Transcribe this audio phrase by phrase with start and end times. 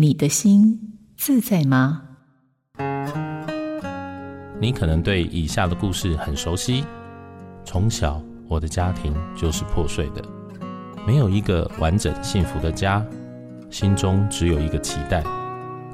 [0.00, 0.78] 你的心
[1.16, 2.02] 自在吗？
[4.60, 6.84] 你可能对以下的故事很熟悉。
[7.64, 10.22] 从小，我的家庭就是破碎的，
[11.04, 13.04] 没有一个完整幸福的家，
[13.70, 15.20] 心中只有一个期待：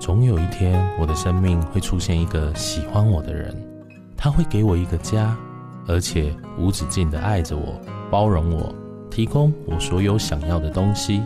[0.00, 3.56] 总有一天，我的生命会出现一个喜欢我的人，
[4.16, 5.36] 他会给我一个家，
[5.86, 7.80] 而且无止境地爱着我，
[8.10, 8.74] 包容我，
[9.08, 11.22] 提供我所有想要的东西。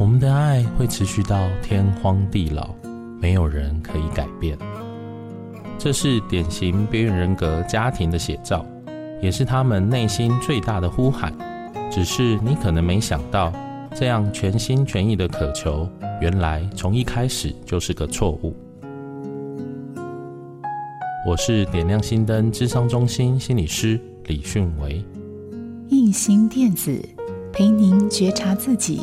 [0.00, 2.72] 我们的爱会持续到天荒地老，
[3.20, 4.56] 没有人可以改变。
[5.76, 8.64] 这是典型边缘人格家庭的写照，
[9.20, 11.36] 也是他们内心最大的呼喊。
[11.90, 13.52] 只是你可能没想到，
[13.92, 15.88] 这样全心全意的渴求，
[16.20, 18.54] 原来从一开始就是个错误。
[21.26, 25.04] 我是点亮心灯智商中心心理师李迅维，
[25.88, 27.04] 印心电子
[27.52, 29.02] 陪您觉察自己。